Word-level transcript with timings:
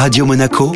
Radio 0.00 0.24
Monaco, 0.24 0.72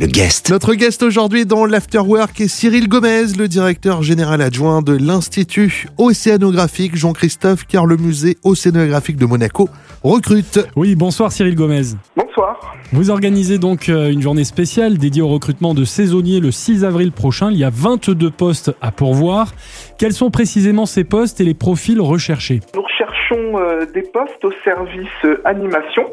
le 0.00 0.06
guest. 0.08 0.50
Notre 0.50 0.74
guest 0.74 1.04
aujourd'hui 1.04 1.46
dans 1.46 1.64
l'Afterwork 1.64 2.40
est 2.40 2.48
Cyril 2.48 2.88
Gomez, 2.88 3.26
le 3.38 3.46
directeur 3.46 4.02
général 4.02 4.42
adjoint 4.42 4.82
de 4.82 4.94
l'Institut 4.94 5.86
océanographique 5.96 6.96
Jean-Christophe, 6.96 7.68
car 7.68 7.86
le 7.86 7.96
musée 7.96 8.36
océanographique 8.42 9.16
de 9.16 9.26
Monaco 9.26 9.68
recrute. 10.02 10.58
Oui, 10.74 10.96
bonsoir 10.96 11.30
Cyril 11.30 11.54
Gomez. 11.54 11.94
Bonsoir. 12.16 12.74
Vous 12.92 13.10
organisez 13.10 13.58
donc 13.58 13.88
euh, 13.88 14.10
une 14.10 14.22
journée 14.22 14.42
spéciale 14.42 14.98
dédiée 14.98 15.22
au 15.22 15.28
recrutement 15.28 15.72
de 15.72 15.84
saisonniers 15.84 16.40
le 16.40 16.50
6 16.50 16.84
avril 16.84 17.12
prochain. 17.12 17.52
Il 17.52 17.58
y 17.58 17.64
a 17.64 17.70
22 17.70 18.28
postes 18.32 18.72
à 18.80 18.90
pourvoir. 18.90 19.54
Quels 19.98 20.14
sont 20.14 20.32
précisément 20.32 20.84
ces 20.84 21.04
postes 21.04 21.40
et 21.40 21.44
les 21.44 21.54
profils 21.54 22.00
recherchés? 22.00 22.58
Nous 22.74 22.82
recherchons 23.28 23.58
euh, 23.58 23.86
des 23.86 24.02
postes 24.02 24.44
au 24.44 24.52
service 24.64 25.08
euh, 25.24 25.40
animation. 25.44 26.06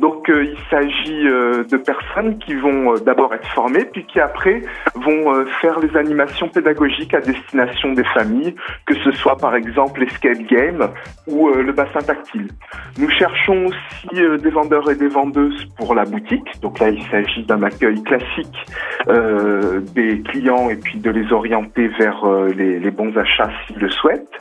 Donc 0.00 0.28
euh, 0.28 0.44
il 0.44 0.58
s'agit 0.70 1.26
euh, 1.26 1.64
de 1.64 1.76
personnes 1.76 2.38
qui 2.38 2.54
vont 2.54 2.94
euh, 2.94 2.98
d'abord 2.98 3.34
être 3.34 3.46
formées, 3.48 3.84
puis 3.84 4.04
qui 4.06 4.20
après 4.20 4.62
vont 4.94 5.34
euh, 5.34 5.44
faire 5.60 5.78
les 5.80 5.96
animations 5.96 6.48
pédagogiques 6.48 7.14
à 7.14 7.20
destination 7.20 7.92
des 7.92 8.04
familles, 8.04 8.54
que 8.86 8.94
ce 9.04 9.12
soit 9.12 9.36
par 9.36 9.54
exemple 9.54 10.00
l'escape 10.00 10.38
game 10.48 10.88
ou 11.26 11.48
le 11.48 11.72
bassin 11.72 12.00
tactile. 12.00 12.48
Nous 12.98 13.10
cherchons 13.10 13.66
aussi 13.66 14.40
des 14.42 14.50
vendeurs 14.50 14.90
et 14.90 14.94
des 14.94 15.08
vendeuses 15.08 15.66
pour 15.76 15.94
la 15.94 16.04
boutique. 16.04 16.60
Donc 16.60 16.78
là 16.78 16.88
il 16.88 17.02
s'agit 17.10 17.44
d'un 17.44 17.62
accueil 17.62 18.02
classique 18.02 18.56
des 19.94 20.22
clients 20.22 20.70
et 20.70 20.76
puis 20.76 20.98
de 20.98 21.10
les 21.10 21.32
orienter 21.32 21.88
vers 21.98 22.24
les, 22.56 22.78
les 22.78 22.90
bons 22.90 23.16
achats 23.16 23.50
s'ils 23.66 23.78
le 23.78 23.90
souhaitent. 23.90 24.38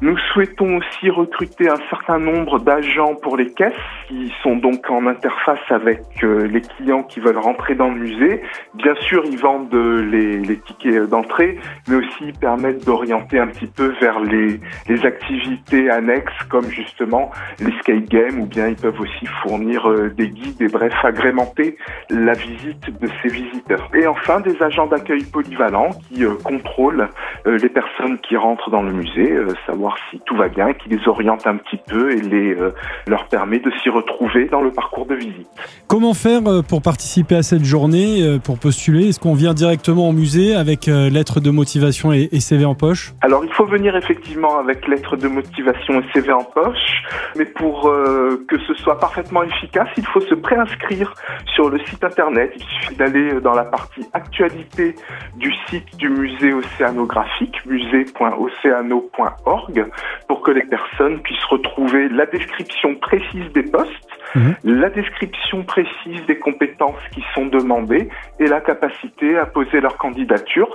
Nous 0.00 0.16
souhaitons 0.32 0.78
aussi 0.78 1.10
recruter 1.10 1.68
un 1.68 1.78
certain 1.90 2.18
nombre 2.18 2.58
d'agents 2.58 3.14
pour 3.14 3.36
les 3.36 3.52
caisses 3.52 3.72
qui 4.08 4.32
sont 4.42 4.56
donc 4.56 4.88
en 4.90 5.06
interface 5.06 5.60
avec 5.70 6.00
euh, 6.22 6.46
les 6.46 6.60
clients 6.60 7.02
qui 7.02 7.20
veulent 7.20 7.38
rentrer 7.38 7.74
dans 7.74 7.88
le 7.88 8.00
musée. 8.00 8.42
Bien 8.74 8.94
sûr, 9.02 9.22
ils 9.24 9.38
vendent 9.38 9.72
euh, 9.74 10.02
les, 10.02 10.56
tickets 10.58 11.08
d'entrée, 11.08 11.58
mais 11.88 11.96
aussi 11.96 12.24
ils 12.24 12.32
permettent 12.32 12.84
d'orienter 12.84 13.38
un 13.38 13.48
petit 13.48 13.66
peu 13.66 13.92
vers 14.00 14.20
les, 14.20 14.60
les 14.88 15.06
activités 15.06 15.90
annexes 15.90 16.32
comme 16.48 16.68
justement 16.70 17.30
les 17.60 17.72
skate 17.80 18.08
games 18.08 18.40
ou 18.40 18.46
bien 18.46 18.68
ils 18.68 18.76
peuvent 18.76 19.00
aussi 19.00 19.26
fournir 19.42 19.88
euh, 19.88 20.08
des 20.10 20.28
guides 20.28 20.60
et 20.62 20.68
bref 20.68 20.94
agrémenter 21.04 21.76
la 22.10 22.32
visite 22.32 22.98
de 23.00 23.08
ces 23.22 23.28
visiteurs. 23.28 23.88
Et 23.94 24.06
enfin, 24.06 24.40
des 24.40 24.60
agents 24.62 24.86
d'accueil 24.86 25.24
polyvalents 25.24 25.90
qui 26.08 26.24
contrôlent 26.44 27.08
les 27.46 27.68
personnes 27.68 28.18
qui 28.18 28.36
rentrent 28.36 28.70
dans 28.70 28.82
le 28.82 28.92
musée, 28.92 29.32
euh, 29.32 29.48
savoir 29.66 29.96
si 30.10 30.20
tout 30.26 30.36
va 30.36 30.48
bien, 30.48 30.72
qui 30.72 30.88
les 30.88 31.08
orientent 31.08 31.46
un 31.46 31.56
petit 31.56 31.78
peu 31.88 32.12
et 32.12 32.20
les 32.20 32.54
euh, 32.54 32.70
leur 33.06 33.26
permet 33.26 33.58
de 33.58 33.70
s'y 33.82 33.88
retrouver 33.88 34.46
dans 34.46 34.60
le 34.60 34.70
parcours 34.70 35.06
de 35.06 35.14
visite. 35.14 35.48
Comment 35.88 36.14
faire 36.14 36.46
euh, 36.46 36.62
pour 36.62 36.82
participer 36.82 37.36
à 37.36 37.42
cette 37.42 37.64
journée, 37.64 38.22
euh, 38.22 38.38
pour 38.38 38.58
postuler? 38.58 39.08
Est-ce 39.08 39.20
qu'on 39.20 39.34
vient 39.34 39.54
directement 39.54 40.08
au 40.08 40.12
musée 40.12 40.54
avec 40.54 40.88
euh, 40.88 41.10
lettre 41.10 41.40
de 41.40 41.50
motivation 41.50 42.12
et, 42.12 42.28
et 42.32 42.40
CV 42.40 42.64
en 42.64 42.74
poche? 42.74 43.12
Alors, 43.20 43.44
il 43.44 43.52
faut 43.52 43.66
venir 43.66 43.96
effectivement 43.96 44.58
avec 44.58 44.86
lettre 44.86 45.16
de 45.16 45.28
motivation 45.28 46.00
et 46.00 46.04
CV 46.12 46.32
en 46.32 46.44
poche, 46.44 47.02
mais 47.36 47.44
pour 47.44 47.88
euh, 47.88 48.44
que 48.48 48.58
ce 48.66 48.74
soit 48.74 48.98
parfaitement 48.98 49.42
efficace, 49.42 49.88
il 49.96 50.06
faut 50.06 50.20
se 50.20 50.34
préinscrire 50.34 51.14
sur 51.54 51.68
le 51.68 51.78
site 51.80 52.04
internet. 52.04 52.52
Il 52.56 52.62
suffit 52.62 52.96
d'aller 52.96 53.40
dans 53.40 53.54
la 53.54 53.64
partie 53.64 54.04
actualité 54.12 54.94
du 55.36 55.52
site 55.68 55.96
du 55.96 56.08
musée 56.08 56.52
océanographique, 56.52 57.31
musée.océano.org, 57.66 59.86
pour 60.28 60.42
que 60.42 60.50
les 60.50 60.64
personnes 60.64 61.22
puissent 61.22 61.44
retrouver 61.44 62.08
la 62.08 62.26
description 62.26 62.96
précise 62.96 63.52
des 63.52 63.62
postes, 63.62 64.11
Mhm. 64.34 64.54
la 64.64 64.90
description 64.90 65.62
précise 65.62 66.24
des 66.26 66.38
compétences 66.38 67.00
qui 67.12 67.22
sont 67.34 67.46
demandées 67.46 68.08
et 68.40 68.46
la 68.46 68.60
capacité 68.60 69.36
à 69.38 69.46
poser 69.46 69.80
leur 69.80 69.96
candidature, 69.98 70.68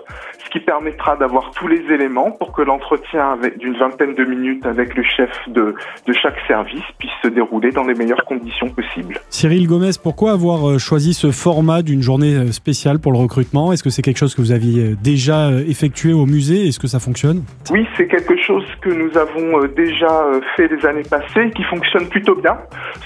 ce 0.43 0.49
qui 0.49 0.59
permettra 0.59 1.15
d'avoir 1.17 1.51
tous 1.51 1.67
les 1.67 1.81
éléments 1.91 2.31
pour 2.31 2.51
que 2.51 2.61
l'entretien 2.61 3.37
d'une 3.59 3.77
vingtaine 3.77 4.13
de 4.13 4.23
minutes 4.23 4.65
avec 4.65 4.95
le 4.95 5.03
chef 5.03 5.31
de, 5.47 5.75
de 6.05 6.13
chaque 6.13 6.39
service 6.47 6.83
puisse 6.99 7.11
se 7.23 7.27
dérouler 7.27 7.71
dans 7.71 7.83
les 7.83 7.93
meilleures 7.93 8.25
conditions 8.25 8.69
possibles. 8.69 9.19
Cyril 9.29 9.67
Gomez, 9.67 9.91
pourquoi 10.01 10.31
avoir 10.31 10.69
euh, 10.69 10.77
choisi 10.77 11.13
ce 11.13 11.31
format 11.31 11.81
d'une 11.81 12.01
journée 12.01 12.35
euh, 12.35 12.51
spéciale 12.51 12.99
pour 12.99 13.11
le 13.11 13.17
recrutement? 13.17 13.73
Est-ce 13.73 13.83
que 13.83 13.89
c'est 13.89 14.01
quelque 14.01 14.17
chose 14.17 14.35
que 14.35 14.41
vous 14.41 14.51
aviez 14.51 14.91
euh, 14.91 14.95
déjà 15.01 15.51
effectué 15.67 16.13
au 16.13 16.25
musée? 16.25 16.67
Est-ce 16.67 16.79
que 16.79 16.87
ça 16.87 16.99
fonctionne? 16.99 17.43
Oui, 17.71 17.85
c'est 17.95 18.07
quelque 18.07 18.37
chose 18.37 18.65
que 18.81 18.89
nous 18.89 19.17
avons 19.17 19.65
déjà 19.75 20.25
fait 20.55 20.67
les 20.67 20.85
années 20.85 21.07
passées, 21.09 21.51
qui 21.55 21.63
fonctionne 21.63 22.07
plutôt 22.07 22.35
bien. 22.35 22.57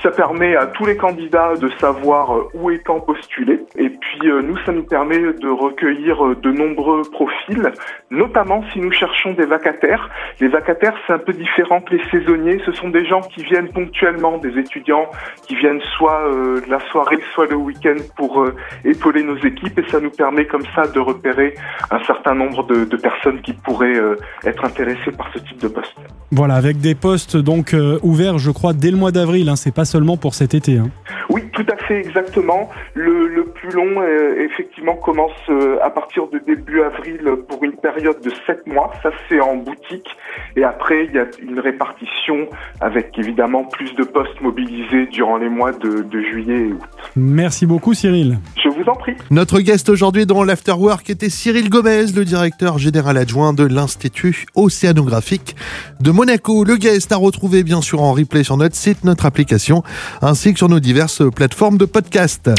Ça 0.03 0.11
permet 0.11 0.40
à 0.41 0.65
tous 0.65 0.85
les 0.85 0.97
candidats 0.97 1.53
de 1.55 1.69
savoir 1.79 2.35
euh, 2.35 2.49
où 2.53 2.71
et 2.71 2.79
quand 2.79 2.99
postuler. 2.99 3.59
Et 3.77 3.89
puis 3.89 4.29
euh, 4.29 4.41
nous, 4.41 4.57
ça 4.65 4.71
nous 4.71 4.83
permet 4.83 5.19
de 5.19 5.47
recueillir 5.47 6.25
euh, 6.25 6.35
de 6.35 6.51
nombreux 6.51 7.03
profils, 7.03 7.71
notamment 8.09 8.63
si 8.73 8.79
nous 8.79 8.91
cherchons 8.91 9.33
des 9.33 9.45
vacataires. 9.45 10.09
Les 10.39 10.47
vacataires, 10.47 10.95
c'est 11.05 11.13
un 11.13 11.19
peu 11.19 11.33
différent 11.33 11.81
que 11.81 11.95
les 11.95 12.03
saisonniers. 12.09 12.59
Ce 12.65 12.71
sont 12.71 12.89
des 12.89 13.05
gens 13.05 13.21
qui 13.21 13.43
viennent 13.43 13.69
ponctuellement, 13.69 14.37
des 14.39 14.57
étudiants 14.57 15.09
qui 15.47 15.55
viennent 15.55 15.81
soit 15.97 16.21
la 16.67 16.79
soirée, 16.91 17.19
soit 17.33 17.47
le 17.47 17.55
week-end 17.55 17.97
pour 18.17 18.45
épauler 18.83 19.23
nos 19.23 19.37
équipes. 19.37 19.77
Et 19.77 19.89
ça 19.89 19.99
nous 19.99 20.09
permet 20.09 20.45
comme 20.45 20.65
ça 20.75 20.87
de 20.87 20.99
repérer 20.99 21.53
un 21.91 22.03
certain 22.05 22.33
nombre 22.33 22.65
de, 22.65 22.95
personnes 22.95 23.41
qui 23.41 23.53
pourraient 23.53 23.99
être 24.45 24.63
intéressées 24.65 25.11
par 25.11 25.29
ce 25.33 25.39
type 25.39 25.59
de 25.59 25.67
poste. 25.67 25.95
Voilà, 26.31 26.55
avec 26.55 26.79
des 26.79 26.95
postes 26.95 27.37
donc 27.37 27.75
ouverts, 28.03 28.37
je 28.37 28.51
crois, 28.51 28.73
dès 28.73 28.91
le 28.91 28.97
mois 28.97 29.11
d'avril. 29.11 29.49
Hein, 29.49 29.55
c'est 29.55 29.73
pas 29.73 29.85
seulement 29.85 30.17
pour 30.17 30.30
cet 30.33 30.53
été. 30.53 30.77
hein. 30.77 30.89
Oui, 31.29 31.43
tout 31.53 31.65
à 31.71 31.77
fait, 31.77 31.97
exactement. 31.99 32.69
Le, 32.93 33.27
le 33.27 33.45
plus 33.45 33.69
long, 33.71 34.01
euh, 34.01 34.35
effectivement, 34.39 34.95
commence 34.95 35.31
euh, 35.49 35.77
à 35.81 35.89
partir 35.89 36.27
de 36.27 36.39
début 36.39 36.81
avril 36.81 37.19
pour 37.47 37.63
une 37.63 37.73
période 37.77 38.21
de 38.21 38.31
sept 38.45 38.65
mois. 38.67 38.91
Ça, 39.01 39.11
c'est 39.29 39.39
en 39.39 39.55
boutique. 39.55 40.07
Et 40.55 40.63
après, 40.63 41.05
il 41.05 41.13
y 41.13 41.19
a 41.19 41.25
une 41.41 41.59
répartition 41.59 42.47
avec 42.81 43.17
évidemment 43.17 43.63
plus 43.63 43.93
de 43.95 44.03
postes 44.03 44.41
mobilisés 44.41 45.05
durant 45.07 45.37
les 45.37 45.49
mois 45.49 45.71
de, 45.71 46.01
de 46.01 46.21
juillet 46.21 46.59
et 46.67 46.73
août. 46.73 46.81
Merci 47.15 47.65
beaucoup, 47.65 47.93
Cyril. 47.93 48.37
Je 48.81 48.85
vous 48.85 48.91
en 48.91 48.95
prie. 48.95 49.13
Notre 49.29 49.59
guest 49.59 49.89
aujourd'hui 49.89 50.25
dans 50.25 50.43
l'Afterwork 50.43 51.07
était 51.09 51.29
Cyril 51.29 51.69
Gomez, 51.69 52.07
le 52.15 52.25
directeur 52.25 52.79
général 52.79 53.15
adjoint 53.17 53.53
de 53.53 53.63
l'Institut 53.63 54.45
océanographique 54.55 55.55
de 55.99 56.09
Monaco. 56.09 56.63
Le 56.63 56.77
guest 56.77 57.11
à 57.11 57.17
retrouver 57.17 57.63
bien 57.63 57.81
sûr 57.81 58.01
en 58.01 58.13
replay 58.13 58.43
sur 58.43 58.57
notre 58.57 58.75
site, 58.75 59.03
notre 59.03 59.27
application, 59.27 59.83
ainsi 60.23 60.53
que 60.53 60.57
sur 60.57 60.69
nos 60.69 60.79
diverses 60.79 61.21
plateformes 61.29 61.77
de 61.77 61.85
podcast. 61.85 62.49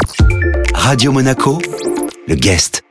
Radio 0.73 1.11
Monaco, 1.11 1.57
le 2.27 2.35
guest. 2.35 2.83